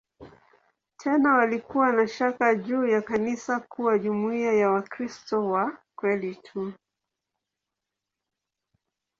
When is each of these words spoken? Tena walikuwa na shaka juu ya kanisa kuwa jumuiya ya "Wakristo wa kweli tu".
Tena 0.97 1.33
walikuwa 1.33 1.91
na 1.93 2.07
shaka 2.07 2.55
juu 2.55 2.85
ya 2.85 3.01
kanisa 3.01 3.59
kuwa 3.59 3.99
jumuiya 3.99 4.53
ya 4.53 4.69
"Wakristo 4.69 5.47
wa 5.47 5.77
kweli 5.95 6.35
tu". 6.35 6.73